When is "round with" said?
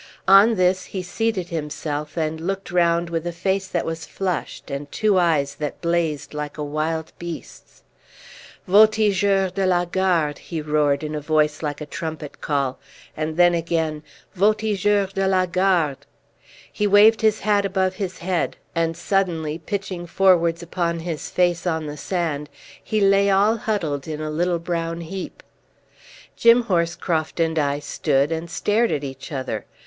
2.71-3.27